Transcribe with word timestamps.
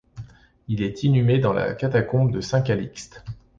Il 0.67 0.81
est 0.81 1.03
inhumé 1.03 1.37
dans 1.37 1.53
la 1.53 1.75
catacombe 1.75 2.31
de 2.31 2.41
Saint-Calixte. 2.41 3.23